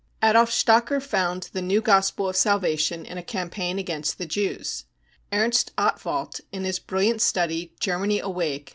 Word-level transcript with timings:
Adolf 0.23 0.49
Stocker 0.49 0.99
found 0.99 1.51
the 1.53 1.61
new 1.61 1.79
gospel 1.79 2.27
of 2.27 2.35
salva 2.35 2.75
tion 2.75 3.05
in 3.05 3.19
a 3.19 3.21
campaign 3.23 3.77
against 3.77 4.17
the 4.17 4.25
Jews. 4.25 4.85
Ernst 5.31 5.71
Ottwalt, 5.77 6.41
in 6.51 6.63
his 6.63 6.79
brilliant 6.79 7.21
study 7.21 7.75
Germany, 7.79 8.17
Awake 8.17 8.69